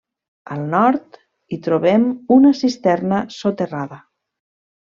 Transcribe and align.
Al 0.53 0.63
nord, 0.71 1.19
hi 1.55 1.59
trobem 1.69 2.07
una 2.39 2.55
cisterna 2.63 3.23
soterrada. 3.37 4.05